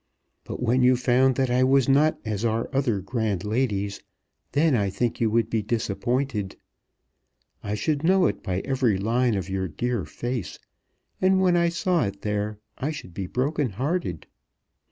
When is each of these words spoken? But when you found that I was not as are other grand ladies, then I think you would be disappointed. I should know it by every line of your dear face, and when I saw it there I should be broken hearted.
But 0.45 0.63
when 0.63 0.81
you 0.81 0.95
found 0.97 1.35
that 1.35 1.51
I 1.51 1.63
was 1.63 1.87
not 1.87 2.17
as 2.25 2.43
are 2.43 2.71
other 2.73 3.01
grand 3.01 3.43
ladies, 3.43 4.01
then 4.53 4.75
I 4.75 4.89
think 4.89 5.19
you 5.21 5.29
would 5.29 5.47
be 5.47 5.61
disappointed. 5.61 6.55
I 7.61 7.75
should 7.75 8.03
know 8.03 8.25
it 8.25 8.41
by 8.41 8.61
every 8.61 8.97
line 8.97 9.35
of 9.35 9.47
your 9.47 9.67
dear 9.67 10.03
face, 10.05 10.57
and 11.21 11.39
when 11.39 11.55
I 11.55 11.69
saw 11.69 12.05
it 12.05 12.23
there 12.23 12.57
I 12.79 12.89
should 12.89 13.13
be 13.13 13.27
broken 13.27 13.69
hearted. 13.77 14.25